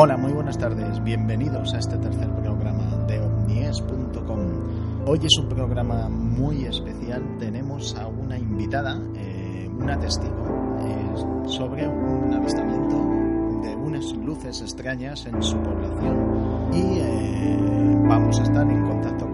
[0.00, 1.02] Hola, muy buenas tardes.
[1.02, 4.38] Bienvenidos a este tercer programa de omnies.com.
[5.04, 7.20] Hoy es un programa muy especial.
[7.40, 12.96] Tenemos a una invitada, eh, una testigo, eh, sobre un avistamiento
[13.66, 16.68] de unas luces extrañas en su población.
[16.72, 19.27] Y eh, vamos a estar en contacto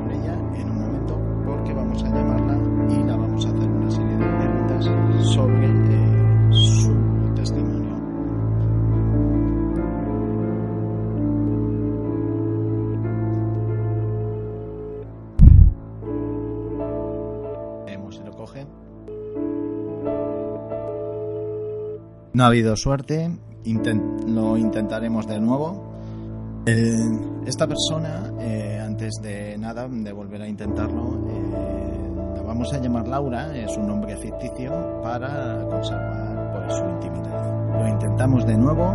[22.34, 23.30] No ha habido suerte,
[24.26, 26.64] lo intentaremos de nuevo.
[26.66, 26.92] Eh,
[27.46, 33.06] esta persona, eh, antes de nada, de volver a intentarlo, eh, la vamos a llamar
[33.06, 37.78] Laura, es un nombre ficticio para conservar pues, su intimidad.
[37.78, 38.92] Lo intentamos de nuevo.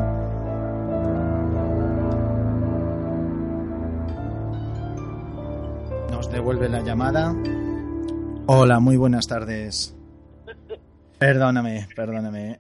[6.12, 7.34] Nos devuelve la llamada.
[8.48, 9.96] Hola, muy buenas tardes.
[11.18, 12.60] Perdóname, perdóname.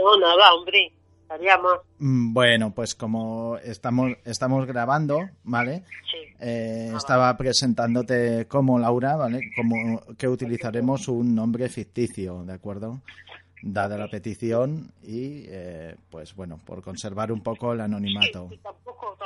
[0.00, 0.92] No, nada, hombre.
[1.22, 1.74] Estaríamos.
[1.98, 5.84] Mm, Bueno, pues como estamos, estamos grabando, ¿vale?
[6.10, 6.16] Sí.
[6.40, 9.40] Eh, estaba presentándote como Laura, ¿vale?
[9.54, 13.00] Como que utilizaremos un nombre ficticio, ¿de acuerdo?
[13.62, 18.48] Dada la petición y, eh, pues bueno, por conservar un poco el anonimato.
[18.50, 19.16] Sí, tampoco,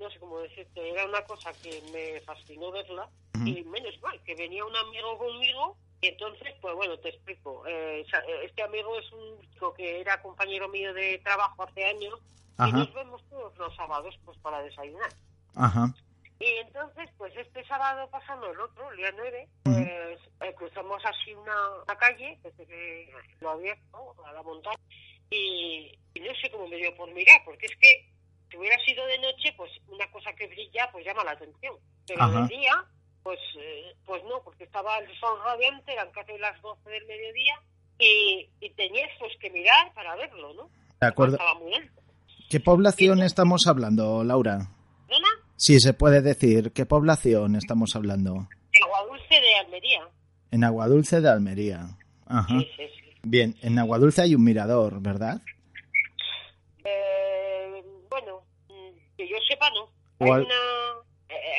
[0.00, 3.08] no sé cómo decirte, era una cosa que me fascinó verla
[3.44, 7.66] y menos mal que venía un amigo conmigo y entonces, pues bueno, te explico.
[7.66, 12.20] Eh, eh, este amigo es un chico que era compañero mío de trabajo hace años
[12.58, 15.08] y nos vemos todos los sábados pues para desayunar.
[15.56, 15.94] Ajá.
[16.38, 19.74] Y entonces, pues este sábado pasando el otro, el día 9, Ujú.
[19.76, 23.10] pues eh, cruzamos así una, una calle, desde que
[23.40, 24.76] lo abierto, a la montaña,
[25.30, 28.10] y, y no sé cómo me dio por mirar, porque es que
[28.50, 31.76] si hubiera sido de noche, pues una cosa que brilla, pues llama la atención.
[32.06, 32.42] Pero Ajá.
[32.42, 32.84] de día,
[33.24, 37.60] pues, eh, pues no, porque estaba el sol radiante, eran casi las 12 del mediodía,
[37.98, 40.70] y, y tenías pues que mirar para verlo, ¿no?
[41.00, 41.34] De acuerdo.
[41.34, 42.02] Estaba muy alto.
[42.48, 44.68] ¿Qué población estamos hablando, Laura?
[45.08, 45.28] ¿Zona?
[45.56, 48.46] Si se puede decir, ¿qué población estamos hablando?
[48.82, 50.08] Agua Dulce de Almería.
[50.50, 51.96] En Aguadulce de Almería.
[52.26, 52.60] Ajá.
[52.60, 53.14] Sí, sí, sí.
[53.22, 55.40] Bien, en Aguadulce hay un mirador, ¿verdad?
[56.84, 59.88] Eh, bueno, mm, que yo sepa, no.
[60.20, 60.54] Hay una,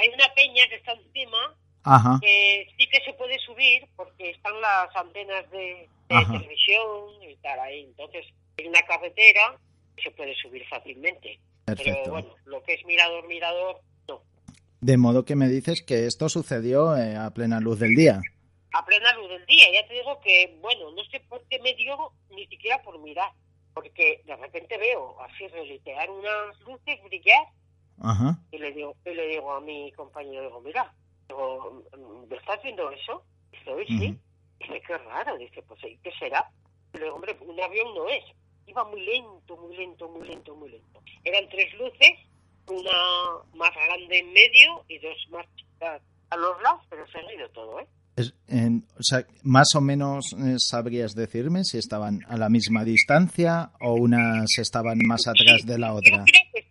[0.05, 2.19] hay una peña que está encima Ajá.
[2.21, 7.81] que sí que se puede subir porque están las antenas de, televisión y tal ahí.
[7.81, 8.25] Entonces,
[8.57, 9.57] hay una carretera
[9.95, 11.39] que se puede subir fácilmente.
[11.65, 12.11] Pero Perfecto.
[12.11, 14.21] bueno, lo que es mirador, mirador, no.
[14.81, 18.21] De modo que me dices que esto sucedió eh, a plena luz del día.
[18.73, 19.65] A plena luz del día.
[19.73, 23.31] Ya te digo que, bueno, no sé por qué me dio ni siquiera por mirar.
[23.73, 27.47] Porque de repente veo así relitear unas luces brillar
[28.01, 28.37] Ajá.
[28.51, 30.93] Y le digo, y le digo a mi compañero, digo, mira,
[31.27, 31.83] digo,
[32.29, 33.23] ¿me estás viendo eso?
[33.51, 34.09] Dice, hoy sí.
[34.09, 34.19] Ujú.
[34.59, 35.37] Dice, qué raro.
[35.37, 36.49] Dice, pues, ¿y qué será?
[36.93, 38.23] Le digo, hombre, un avión no es.
[38.67, 41.01] Iba muy lento, muy lento, muy lento, muy lento.
[41.23, 42.13] Eran tres luces,
[42.67, 42.91] una
[43.53, 46.01] más grande en medio y dos más chicas
[46.31, 47.87] a los lados, pero seguido todo, ¿eh?
[48.17, 52.83] Es- en- o sea, más o menos eh, sabrías decirme si estaban a la misma
[52.85, 56.23] distancia o unas estaban más atrás de la Yo otra.
[56.23, 56.31] creo sí.
[56.31, 56.64] Lo que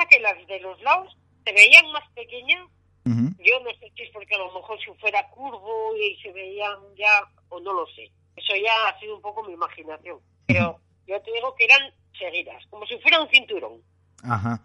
[0.00, 2.66] pasa que las de los lados se veían más pequeñas
[3.06, 3.30] Ujú.
[3.42, 6.76] Yo no sé si es porque a lo mejor si fuera curvo y se veían
[6.98, 8.10] ya, o no lo sé.
[8.36, 10.20] Eso ya ha sido un poco mi imaginación.
[10.46, 11.80] Pero yo te digo que eran
[12.18, 13.80] seguidas, como si fuera un cinturón.
[14.22, 14.60] Ajá.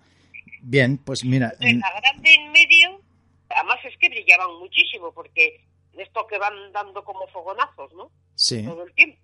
[0.61, 3.01] Bien, pues mira, Entonces, en- la grande en medio,
[3.49, 8.11] además es que brillaban muchísimo, porque de esto que van dando como fogonazos, ¿no?
[8.35, 8.65] sí.
[8.65, 9.17] Todo el tiempo.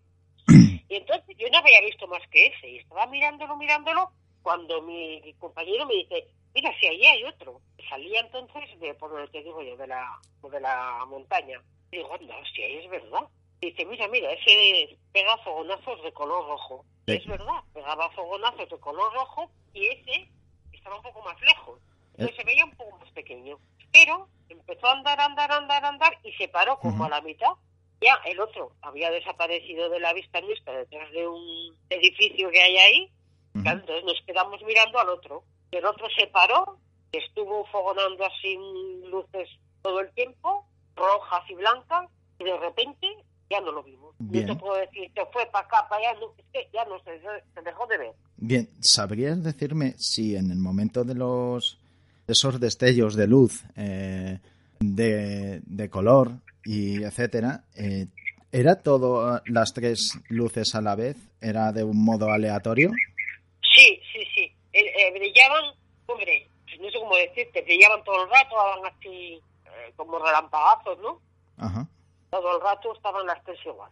[0.89, 4.09] Y entonces yo no había visto más que ese, y estaba mirándolo, mirándolo,
[4.41, 7.61] cuando mi compañero me dice, mira, si allí hay otro.
[7.89, 11.61] Salía entonces de, por lo que digo yo, de la, de la montaña.
[11.91, 13.27] Y digo, anda, hostia, es verdad.
[13.59, 16.85] Y dice, mira, mira, ese pega fogonazos de color rojo.
[17.07, 17.13] Sí.
[17.13, 20.29] es verdad, pegaba fogonazos de color rojo y ese
[20.71, 21.79] estaba un poco más lejos.
[22.13, 23.57] Entonces se veía un poco más pequeño.
[23.91, 27.51] Pero empezó a andar, andar, andar, andar y se paró como a la mitad.
[27.99, 32.77] Ya el otro había desaparecido de la vista nuestra detrás de un edificio que hay
[32.77, 33.11] ahí
[33.53, 35.43] Entonces nos quedamos mirando al otro.
[35.71, 36.77] El otro se paró,
[37.11, 38.57] estuvo fogonando así
[39.09, 39.49] luces
[39.81, 40.65] todo el tiempo,
[40.95, 42.09] rojas y blancas,
[42.39, 43.07] y de repente
[43.49, 44.15] ya no lo vimos.
[44.19, 44.47] Bien.
[44.47, 46.99] No te puedo decir que fue para acá, para allá, no, es que ya no
[47.03, 48.13] se, se dejó de ver.
[48.37, 51.81] Bien, ¿sabrías decirme si en el momento de los
[52.27, 54.39] esos destellos de luz, eh,
[54.79, 56.31] de, de, color
[56.63, 58.07] y etcétera, eh,
[58.51, 61.17] ¿era todo las tres luces a la vez?
[61.39, 62.91] ¿Era de un modo aleatorio?
[63.81, 64.55] Sí, sí, sí.
[64.73, 65.73] Eh, brillaban,
[66.05, 66.47] hombre,
[66.79, 69.41] no sé cómo decirte, brillaban todo el rato, daban así
[69.95, 71.19] como relampagazos, ¿no?
[71.57, 71.87] Ajá.
[72.29, 73.91] Todo el rato estaban las tres igual.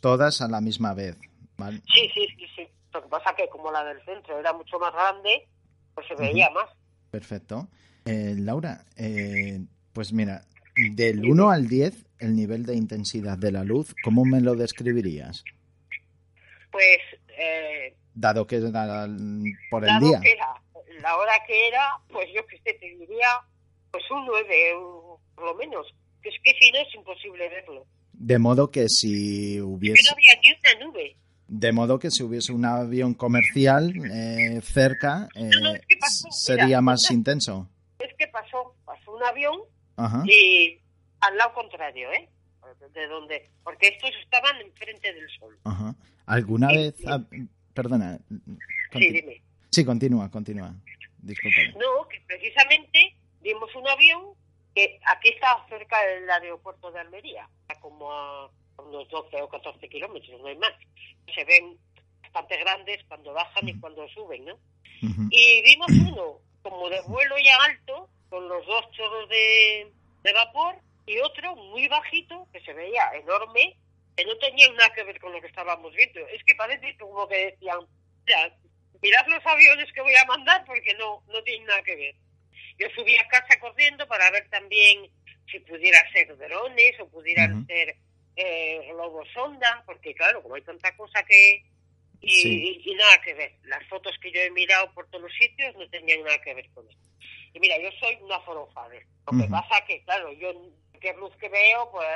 [0.00, 1.16] Todas a la misma vez,
[1.56, 1.80] ¿vale?
[1.94, 2.68] Sí, sí, sí, sí.
[2.92, 5.46] Lo que pasa que como la del centro era mucho más grande,
[5.94, 6.68] pues se veía más.
[7.10, 7.68] Perfecto.
[8.04, 9.60] Eh, Laura, eh,
[9.92, 10.42] pues mira,
[10.92, 15.44] del 1 al 10, el nivel de intensidad de la luz, ¿cómo me lo describirías?
[16.72, 16.98] Pues...
[17.40, 19.06] Eh, dado que era
[19.70, 20.20] por el dado día.
[20.20, 20.54] Que era,
[21.00, 23.28] la hora que era, pues yo que sé, te diría,
[23.90, 24.72] pues un 9,
[25.34, 25.86] por lo menos.
[26.22, 27.86] Es que si no es imposible verlo.
[28.12, 30.02] De modo que si hubiese...
[30.02, 31.16] Que no había ni una nube.
[31.46, 35.96] De modo que si hubiese un avión comercial eh, cerca, eh, No, no, es que
[35.96, 37.70] pasó, sería mira, más intenso.
[37.98, 39.56] Es que pasó, pasó un avión
[39.96, 40.22] Ajá.
[40.26, 40.78] y
[41.20, 42.28] al lado contrario, ¿eh?
[42.92, 45.56] De donde, porque estos estaban enfrente del sol.
[45.64, 45.94] Ajá.
[46.26, 46.94] ¿Alguna Sí, vez...
[46.98, 47.48] sí.
[47.78, 48.18] Perdona.
[48.92, 49.40] Sí, dime.
[49.70, 50.74] Sí, continúa, continúa.
[51.22, 54.34] No, que precisamente vimos un avión
[54.74, 57.48] que aquí está cerca del aeropuerto de Almería,
[57.80, 60.72] como a unos 12 o 14 kilómetros, no hay más.
[61.32, 61.76] Se ven
[62.22, 64.58] bastante grandes cuando bajan y cuando suben, ¿no?
[65.30, 69.92] Y vimos uno como de vuelo ya alto, con los dos chorros de,
[70.24, 70.74] de vapor,
[71.06, 73.76] y otro muy bajito, que se veía enorme,
[74.18, 76.26] que no tenía nada que ver con lo que estábamos viendo.
[76.28, 77.78] Es que parece como que decían,
[78.26, 78.52] "Ya,
[79.00, 82.14] mirad los aviones que voy a mandar porque no, no tienen nada que ver.
[82.78, 85.08] Yo subí a casa corriendo para ver también
[85.50, 87.94] si pudiera ser drones o pudieran ser
[88.40, 91.62] eh, globos sonda, porque claro, como hay tanta cosa que...
[92.20, 92.80] Y, Sí.
[92.84, 93.52] y- y nada que ver.
[93.64, 96.68] Las fotos que yo he mirado por todos los sitios no tenían nada que ver
[96.70, 96.98] con eso.
[97.54, 99.06] Y mira, yo soy una forofade.
[99.30, 100.52] Lo que pasa que, claro, yo
[100.98, 102.06] qué luz que veo, pues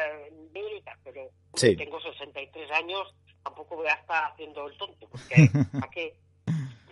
[0.85, 1.77] tal, pero Sí.
[1.77, 5.35] tengo 63 años, tampoco voy a estar haciendo el tonto, porque
[5.87, 6.15] ¿a qué?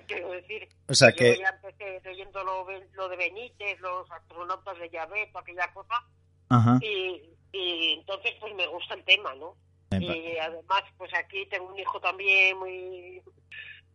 [0.07, 1.39] Quiero decir, O sea yo que...
[1.39, 6.05] ya empecé leyendo lo, lo de Benítez, los astronautas de Llavet, aquella cosa,
[6.49, 6.79] Ajá.
[6.83, 7.23] y,
[7.53, 9.57] y entonces pues me gusta el tema, ¿no?
[9.93, 13.21] Y además, pues aquí tengo un hijo también muy...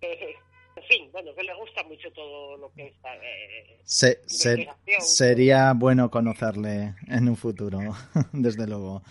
[0.01, 0.35] eh,
[0.75, 5.01] en fin, bueno, que le gusta mucho todo lo que eh, Se- investigación.
[5.01, 7.79] sería bueno conocerle en un futuro,
[8.33, 9.01] desde luego.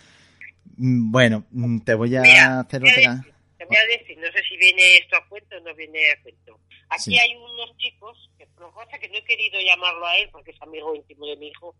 [0.76, 1.44] Bueno,
[1.84, 3.14] te voy a Mira, hacer te voy a otra.
[3.14, 6.10] decir- Te voy a decir, no sé si viene esto a cuento o no viene
[6.10, 6.60] a cuento.
[6.90, 7.18] Aquí Sí.
[7.18, 8.50] hay unos chicos, que es
[9.00, 11.74] que no he querido llamarlo a él porque es amigo íntimo de mi hijo,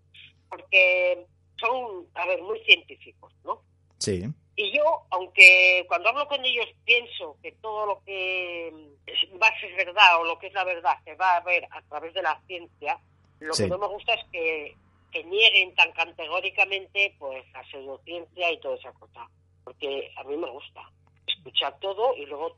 [0.48, 1.26] porque
[1.58, 3.62] son, a ver, muy científicos, ¿no?
[3.98, 4.24] Sí,
[4.56, 8.72] Y yo, aunque cuando hablo con ellos pienso que todo lo que
[9.48, 12.22] es- verdad o lo que es la verdad se va a ver a través de
[12.22, 12.98] la ciencia,
[13.40, 13.64] lo Sí.
[13.64, 14.76] que no me gusta es que,
[15.10, 19.28] que nieguen tan categóricamente pues la pseudociencia y toda esa cosa.
[19.64, 20.82] Porque a mí me gusta
[21.26, 22.56] escuchar todo y luego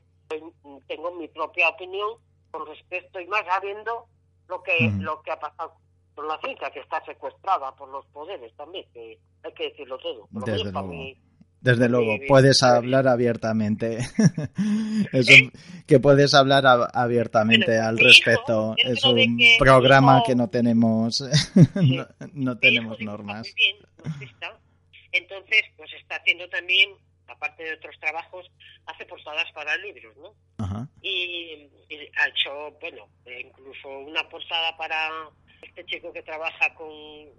[0.87, 2.17] tengo mi propia opinión
[2.51, 4.05] con respecto y más sabiendo
[4.47, 5.01] lo que, Ujú.
[5.01, 5.73] lo que ha pasado
[6.15, 10.27] con la ciencia, que está secuestrada por los poderes también, que hay que decirlo todo.
[10.31, 10.83] Desde luego.
[10.87, 11.15] mí.
[11.61, 13.97] Desde luego, puedes hablar abiertamente.
[15.11, 15.31] Eso,
[15.85, 18.75] que puedes hablar abiertamente Bueno, al hijo, respecto.
[18.77, 21.21] Es un que programa hijo- que no tenemos,
[21.75, 23.47] no, no tenemos normas.
[25.11, 26.91] Entonces, pues está haciendo también,
[27.27, 28.45] aparte de otros trabajos,
[28.85, 30.33] hace portadas para libros, ¿no?
[30.63, 30.87] Ajá.
[31.01, 35.09] Y, y ha hecho, bueno, eh, incluso una portada para
[35.61, 36.89] este chico que trabaja con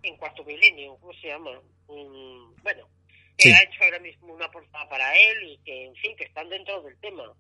[0.03, 1.51] en Cuarto Milenio, ¿cómo se llama?
[1.87, 2.89] Un- bueno,
[3.39, 3.53] que Sí.
[3.55, 6.83] ha hecho ahora mismo una portada para él y que, en fin, que están dentro
[6.83, 7.33] del tema.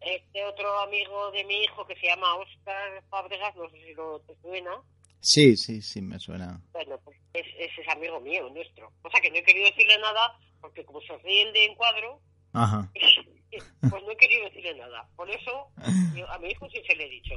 [0.00, 4.20] Este otro amigo de mi hijo que se llama Oscar Fábregas, no sé si lo
[4.20, 4.72] te suena,
[5.20, 6.60] Sí, sí, sí, me suena.
[6.72, 8.92] bueno, pues es, ese es amigo mío, nuestro.
[9.02, 12.20] O sea que no he querido decirle nada, porque como se ríen de encuadro,
[12.52, 12.90] Ajá.
[13.88, 15.08] pues no he querido decirle nada.
[15.16, 15.68] Por eso
[16.16, 17.36] yo a mi hijo sí se le he dicho.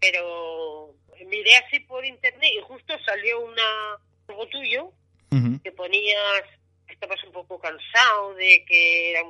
[0.00, 0.94] Pero
[1.26, 4.92] miré así por internet y justo salió una algo tuyo
[5.64, 6.42] que ponías
[6.94, 9.26] estabas un poco cansado de que eran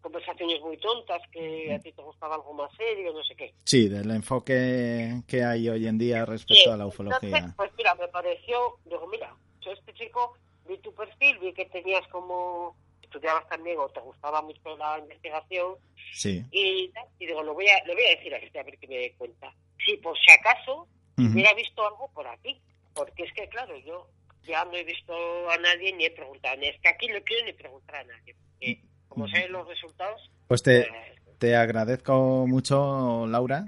[0.00, 3.54] conversaciones muy tontas, que a ti te gustaba algo más serio, no sé qué.
[3.64, 7.28] Sí, del enfoque que hay hoy en día respecto a la ufología.
[7.28, 10.34] Entonces, pues mira, me pareció, digo, mira, yo este chico,
[10.68, 15.76] vi tu perfil, vi que tenías como estudiabas también o te gustaba mucho la investigación.
[16.12, 16.44] Sí.
[16.50, 18.86] Y, y digo, lo voy, a, lo voy a decir a este a ver que
[18.86, 19.52] me dé cuenta.
[19.84, 22.60] Si por si acaso hubiera visto algo por aquí.
[22.94, 24.08] Porque es que, claro, yo
[24.46, 25.14] ya no he visto
[25.50, 26.56] a nadie ni he preguntado.
[26.56, 28.34] Ni es que aquí no quiero ni preguntar a nadie.
[28.34, 30.30] Porque como sé los resultados.
[30.46, 30.86] Pues te,
[31.24, 33.64] pues te agradezco mucho, Laura,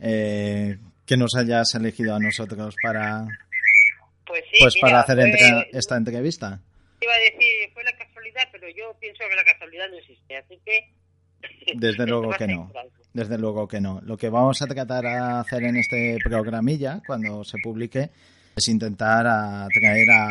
[0.00, 3.26] eh, que nos hayas elegido a nosotros para,
[4.26, 6.60] pues, sí, pues mira, para hacer fue- entre- esta entrevista.
[7.00, 10.36] Iba a decir, fue la casualidad, pero yo pienso que la casualidad no existe.
[10.36, 10.88] Así que.
[11.74, 12.72] Desde luego que no.
[13.12, 14.00] Desde luego que no.
[14.02, 18.10] Lo que vamos a tratar a hacer en este programilla, cuando se publique,
[18.56, 20.28] es intentar atraer a,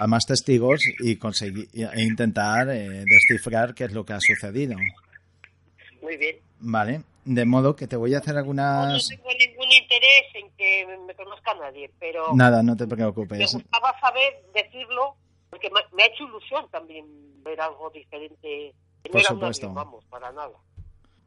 [0.00, 4.76] a más testigos y conseguir e intentar eh, descifrar qué es lo que ha sucedido.
[6.02, 6.36] Muy bien.
[6.60, 7.02] Vale.
[7.24, 9.08] De modo que te voy a hacer No algunas.
[9.08, 13.50] tengo ningún interés en que me- me conozca nadie, pero Nada, no te me preocupes.
[13.54, 15.16] gustaba saber decirlo,
[15.48, 17.06] porque me, me ha hecho ilusión también
[17.42, 18.74] ver algo diferente.
[19.06, 19.66] No Por supuesto.
[19.68, 20.52] avión, vamos, para nada.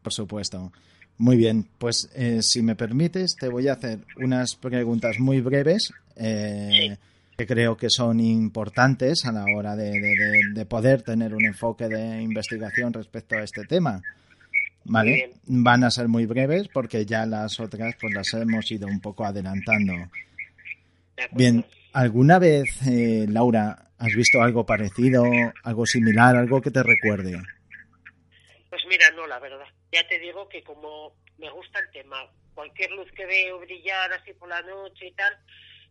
[0.04, 0.72] Por supuesto.
[1.18, 5.92] Muy bien, pues eh, si me permites, te voy a hacer unas preguntas muy breves
[6.20, 6.98] eh, Sí.
[7.38, 11.46] que creo que son importantes a la hora de, de- de- de poder tener un
[11.46, 14.02] enfoque de investigación respecto a este tema.
[14.90, 15.34] ¿Vale?
[15.48, 19.26] Van a ser muy breves porque ya las otras pues las hemos ido un poco
[19.26, 19.94] adelantando.
[21.32, 25.24] Bien, ¿alguna vez, eh, Laura, has visto algo parecido,
[25.64, 27.38] algo similar, algo que te recuerde?
[28.70, 29.66] Pues mira, no, la verdad.
[29.92, 32.18] Ya te digo que como me gusta el tema,
[32.54, 35.34] cualquier luz que veo brillar así por la noche y tal,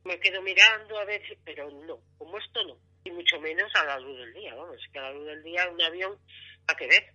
[0.06, 2.78] me quedo mirando a ver, si- pero no, como esto no.
[3.04, 5.68] Y mucho menos a la luz del día, vamos, que a la luz del día
[5.68, 6.18] un avión,
[6.66, 7.12] ¿a qué ver?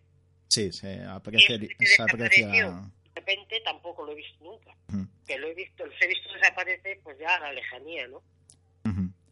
[0.48, 2.70] Sí, se aprecia, se.
[3.14, 4.74] De repente tampoco lo he visto nunca.
[5.28, 8.22] Que lo he visto, los he visto desaparecer, pues ya a la lejanía, ¿no?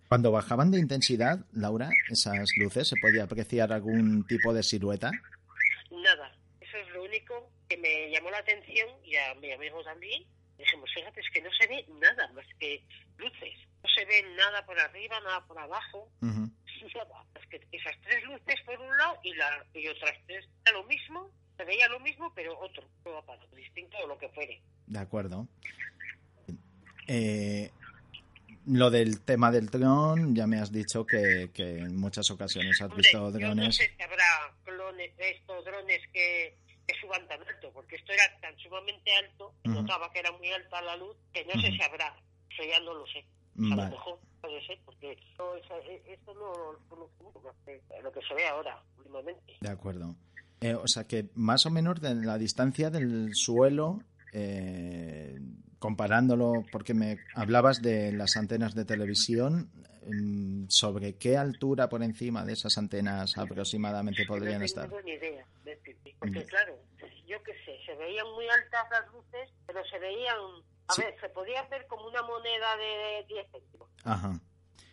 [0.07, 5.11] Cuando bajaban de intensidad, Laura, esas luces, ¿se podía apreciar algún tipo de silueta?
[5.91, 6.31] Nada.
[6.59, 10.23] Eso es lo único que me llamó la atención y a mi amigo también.
[10.59, 12.83] Dijimos, fíjate, es que no se ve nada más que
[13.17, 13.55] luces.
[13.81, 16.11] No se ve nada por arriba, nada por abajo.
[16.21, 16.49] Nada.
[17.35, 20.83] Es que esas tres luces por un lado y, la, y otras tres era lo
[20.85, 21.29] mismo.
[21.57, 24.61] Se veía lo mismo, pero otro, otro aparato distinto o lo que fuere.
[24.87, 25.47] De acuerdo.
[27.07, 27.69] Eh,
[28.67, 32.89] lo del tema del dron, ya me has dicho que, que en muchas ocasiones has
[32.89, 33.75] Hombre, visto yo no drones.
[33.75, 36.55] sé si habrá clones estos drones que,
[36.91, 39.81] que suban tan alto, porque esto era tan sumamente alto, que Ujú.
[39.81, 41.75] notaba que era muy alta la luz, que no sé Ujú.
[41.77, 42.15] si habrá.
[42.49, 43.19] Eso ya no lo sé.
[43.19, 47.55] A lo Vale, mejor puede ser, porque esto, eso- esto no lo conozco mucho, más
[47.65, 49.53] que lo que se ve ahora, últimamente.
[49.59, 50.15] de acuerdo.
[50.61, 53.99] Eh, o sea que más o menos de la distancia del suelo,
[54.31, 55.37] eh,
[55.79, 59.69] comparándolo, porque me hablabas de las antenas de televisión,
[60.67, 64.87] ¿sobre qué altura por encima de esas antenas aproximadamente podrían no estar?
[64.89, 65.45] tengo ni idea
[66.19, 66.47] porque Mm.
[66.47, 66.75] claro,
[67.27, 70.35] yo qué sé, se veían muy altas las luces, pero se veían,
[70.87, 71.01] a Sí.
[71.03, 73.87] ver, se podían ver como una moneda de 10 céntimos.
[74.03, 74.39] Ajá.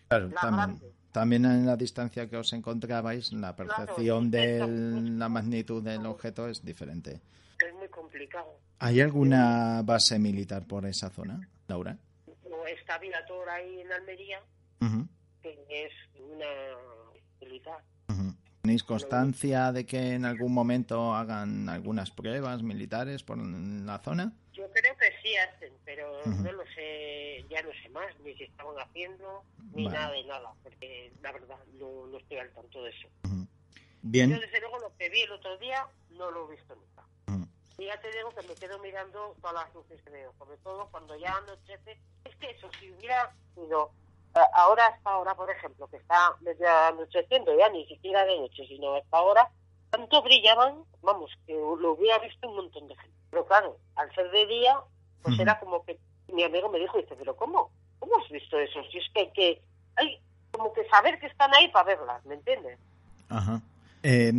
[0.09, 0.93] Claro, La también, grande.
[1.13, 6.47] también en la distancia que os encontrabais, la percepción Claro, de la magnitud del objeto
[6.49, 7.21] es diferente.
[7.67, 8.61] Es muy complicado.
[8.79, 11.97] ¿Hay alguna base militar por esa zona, Laura?
[12.45, 14.41] O está Vilator ahí en Almería,
[15.43, 16.47] Que es una
[17.41, 17.83] militar.
[18.09, 18.35] ujú.
[18.63, 24.33] ¿Tenéis constancia de que en algún momento hagan algunas pruebas militares por la zona?
[24.53, 28.43] Yo creo que sí hacen, pero no lo sé, ya no sé más, ni si
[28.43, 29.97] estaban haciendo, ni Vale.
[29.97, 33.09] nada de nada, porque la verdad no, no estoy al tanto de eso.
[33.23, 33.47] Yo
[34.03, 37.07] Bien, desde luego lo que vi el otro día no lo he visto nunca.
[37.29, 37.47] Ujú.
[37.79, 40.89] Y ya te digo que me quedo mirando todas las luces que veo, sobre todo
[40.91, 42.01] cuando ya anochece.
[42.25, 43.93] Es que eso, si hubiera sido
[44.55, 48.95] ahora hasta ahora, por ejemplo, que está medio anocheciendo, ya ni siquiera de noche, sino
[48.95, 49.49] hasta ahora,
[49.91, 53.17] tanto brillaban, vamos, que lo hubiera visto un montón de gente.
[53.31, 54.77] Pero claro, al ser de día,
[55.23, 55.99] pues era como que
[56.33, 57.71] mi amigo me dijo, dice, pero ¿cómo?
[57.99, 58.81] ¿Cómo has visto eso?
[58.91, 59.63] Si es que hay que,
[59.97, 62.79] hay como que saber que están ahí para verlas, ¿me entiendes?
[63.29, 63.61] Ajá.
[64.03, 64.33] Eh,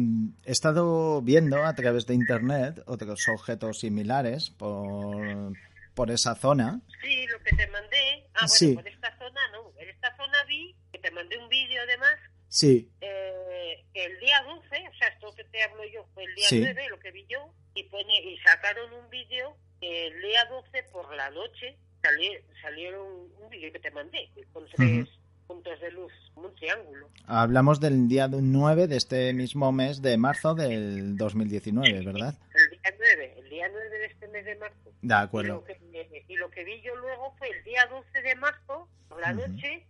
[0.46, 5.52] he estado viendo a través de internet otros objetos similares por,
[5.94, 6.80] por esa zona.
[7.02, 8.24] Sí, lo que te mandé.
[8.36, 8.74] Ah, bueno, Sí.
[8.76, 9.72] por esta zona no.
[9.78, 12.16] En esta zona vi que te mandé un vídeo además
[12.50, 16.48] Sí, eh, el día 12, o sea, esto que te hablo yo fue el día
[16.48, 16.60] Sí.
[16.62, 20.84] 9, lo que vi yo, y, pone, y sacaron un vídeo que el día 12
[20.94, 23.06] por la noche sali- salieron
[23.42, 25.10] un vídeo que te mandé con tres
[25.46, 27.10] puntos de luz, un triángulo.
[27.26, 32.34] hablamos del día 9 de este mismo mes de marzo del 2019, ¿verdad?
[32.56, 34.92] El día 9, el día 9 de este mes de marzo.
[35.02, 35.54] De Y acuerdo.
[35.56, 39.20] lo, que, y lo que vi yo luego fue el día 12 de marzo, por
[39.22, 39.48] la Ujú.
[39.52, 39.86] noche,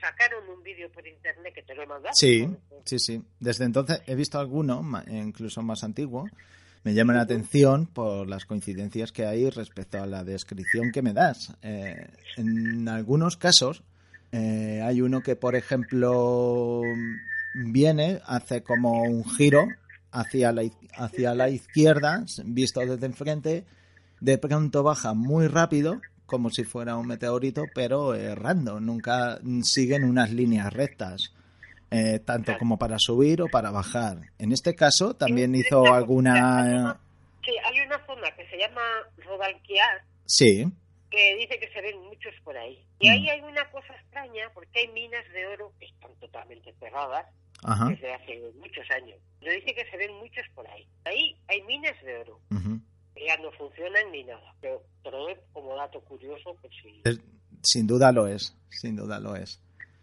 [0.00, 2.14] sacaron un vídeo por internet que te lo he mandado.
[2.14, 2.48] Sí,
[2.88, 3.22] Sí, sí.
[3.38, 6.26] Desde entonces he visto alguno, incluso más antiguo.
[6.84, 11.12] Me llama la atención por las coincidencias que hay respecto a la descripción que me
[11.12, 11.52] das.
[11.60, 13.82] Eh, en algunos casos
[14.32, 16.80] eh, hay uno que, por ejemplo,
[17.54, 19.68] viene, hace como un giro
[20.12, 20.62] hacia la,
[20.96, 23.66] hacia la izquierda, visto desde enfrente,
[24.20, 30.30] de pronto baja muy rápido, como si fuera un meteorito, pero errando, nunca siguen unas
[30.30, 31.34] líneas rectas.
[31.90, 34.18] Eh, tanto como para subir o para bajar.
[34.38, 37.00] En este caso también hizo alguna...
[37.42, 38.82] Sí, hay una zona que se llama
[39.16, 40.02] Rodalquiar.
[40.26, 40.66] Sí.
[41.10, 42.84] Que dice que se ven muchos por ahí.
[43.00, 43.30] Y ahí mm.
[43.30, 47.24] hay una cosa extraña, porque hay minas de oro que están totalmente cerradas
[47.88, 49.18] desde hace muchos años.
[49.40, 50.86] Yo dice que se ven muchos por ahí.
[51.06, 52.38] Ahí hay minas de oro.
[52.50, 52.82] que
[53.26, 54.54] ya no funcionan ni nada.
[54.60, 57.02] Pero, pero como dato curioso, pues sí.
[57.62, 59.60] Sin duda lo es, sin duda lo es.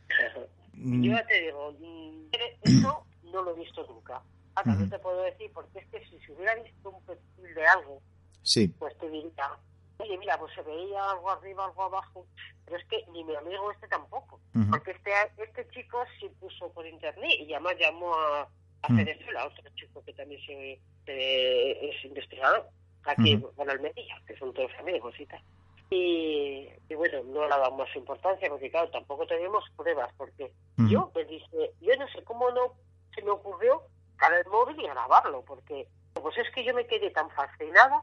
[0.73, 2.27] Yo ya te digo, mm,
[2.63, 4.21] eso no lo he visto nunca.
[4.55, 7.65] Ahora no te puedo decir, porque es que si se hubiera visto un perfil de
[7.67, 8.01] algo,
[8.41, 8.67] sí.
[8.67, 9.57] pues te diría,
[9.97, 12.25] oye, mira, pues se veía algo arriba, algo abajo,
[12.63, 14.39] pero es que ni mi amigo este tampoco.
[14.69, 18.47] Porque este este chico sí puso por internet y además llamó a,
[18.83, 18.95] a mm.
[18.95, 22.69] Venezuela, otro chico que también se, es investigador,
[23.05, 25.41] aquí en Almería, que son todos amigos y tal.
[25.89, 30.11] Y, bueno, no le más importancia porque, claro, tampoco tenemos pruebas.
[30.17, 30.51] Porque
[30.89, 32.73] yo me dije, yo no sé cómo no
[33.13, 33.83] se me ocurrió
[34.17, 38.01] cara el móvil y grabarlo, porque pues es que yo me quedé tan fascinada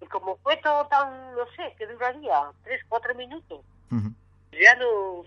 [0.00, 3.64] y como fue todo tan, no sé, que duraría tres, cuatro minutos,
[4.52, 5.24] ya no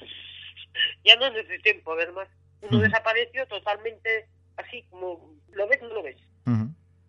[1.03, 2.27] ya no necesité tiempo ver más.
[2.62, 4.27] Uno desapareció totalmente
[4.58, 6.18] así como lo ves, no lo ves.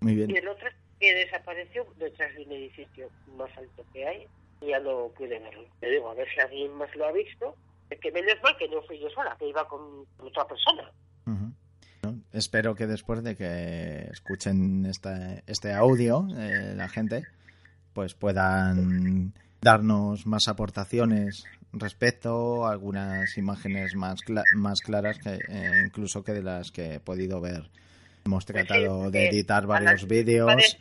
[0.01, 0.31] Muy bien.
[0.31, 0.69] Y el otro
[1.01, 4.29] que desapareció detrás de un edificio más alto que hay
[4.67, 5.65] ya no pude verlo.
[5.81, 7.57] Le digo, a ver si alguien más lo ha visto.
[8.01, 10.93] Que menos mal que no fui yo sola, que iba con otra persona.
[12.33, 17.25] espero que después de que escuchen este, este audio, eh, la gente,
[17.93, 24.21] pues puedan darnos más aportaciones respecto algunas imágenes más,
[24.57, 27.71] más claras que eh, incluso que de las que he podido ver.
[28.25, 30.77] Hemos tratado de editar varios vídeos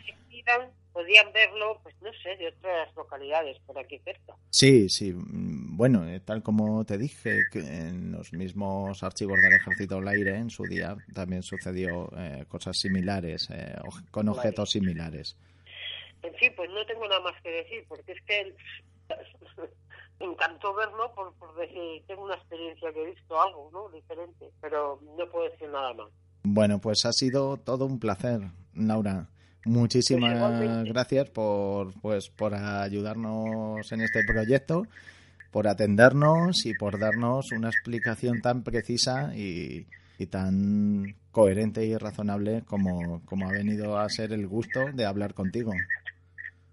[1.00, 4.36] podían verlo, pues no sé, de otras localidades por aquí cerca.
[4.50, 5.14] Sí, sí.
[5.16, 10.36] Bueno, eh, tal como te dije, que en los mismos archivos del Ejército del Aire
[10.36, 13.76] en su día también sucedió eh, cosas similares, eh,
[14.12, 15.38] con objetos similares.
[16.22, 18.54] En fin, pues no tengo nada más que decir, porque es que
[20.20, 23.88] me encantó verlo por, por decir, tengo una experiencia que he visto algo, ¿no?
[23.90, 26.10] Diferente, pero no puedo decir nada más.
[26.44, 28.42] Bueno, pues ha sido todo un placer,
[28.74, 29.28] Laura.
[29.66, 34.84] Muchísimas gracias por, pues, por ayudarnos en este proyecto,
[35.52, 39.86] por atendernos y por darnos una explicación tan precisa y,
[40.30, 45.72] tan coherente y razonable como, como ha venido a ser el gusto de hablar contigo.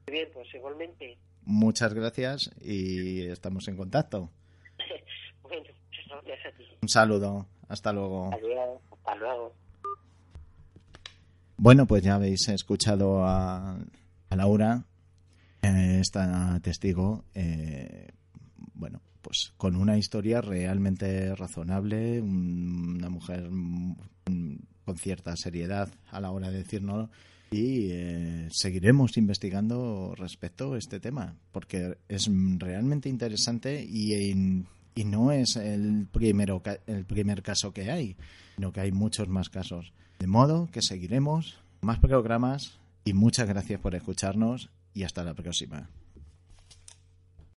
[0.07, 1.16] Bien, pues igualmente.
[1.44, 4.31] Muchas gracias y estamos en contacto.
[5.42, 5.64] bueno,
[6.24, 6.64] gracias a ti.
[6.83, 7.46] Un saludo.
[7.68, 8.31] Hasta luego.
[8.33, 8.81] Adiós.
[9.07, 9.53] Hasta luego.
[11.57, 13.79] Bueno, pues ya habéis escuchado a,
[14.31, 14.85] Laura,
[15.62, 18.09] eh, esta testigo, eh,
[18.75, 23.49] bueno, pues con una historia realmente razonable, una mujer
[24.85, 27.09] con cierta seriedad a la hora de decirnos
[27.51, 34.64] y eh, seguiremos investigando respecto a este tema porque es realmente interesante y,
[34.96, 38.16] y no es el primero el primer caso que hay,
[38.56, 39.92] sino que hay muchos más casos.
[40.18, 45.90] De modo que seguiremos más programas y muchas gracias por escucharnos y hasta la próxima.